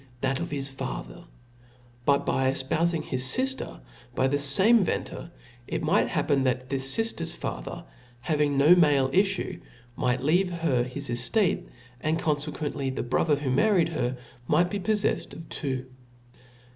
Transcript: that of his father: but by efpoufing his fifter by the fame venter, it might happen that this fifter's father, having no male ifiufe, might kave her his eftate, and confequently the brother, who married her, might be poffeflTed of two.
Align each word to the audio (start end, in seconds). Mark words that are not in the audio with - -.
that 0.21 0.39
of 0.39 0.49
his 0.49 0.67
father: 0.67 1.23
but 2.05 2.25
by 2.25 2.49
efpoufing 2.49 3.03
his 3.03 3.35
fifter 3.35 3.79
by 4.15 4.25
the 4.27 4.37
fame 4.39 4.79
venter, 4.79 5.29
it 5.67 5.83
might 5.83 6.07
happen 6.07 6.43
that 6.43 6.69
this 6.69 6.95
fifter's 6.95 7.35
father, 7.35 7.83
having 8.21 8.57
no 8.57 8.75
male 8.75 9.09
ifiufe, 9.09 9.61
might 9.95 10.19
kave 10.21 10.49
her 10.49 10.81
his 10.83 11.07
eftate, 11.09 11.67
and 11.99 12.17
confequently 12.17 12.89
the 12.89 13.03
brother, 13.03 13.35
who 13.35 13.51
married 13.51 13.89
her, 13.89 14.17
might 14.47 14.71
be 14.71 14.79
poffeflTed 14.79 15.33
of 15.35 15.47
two. 15.49 15.85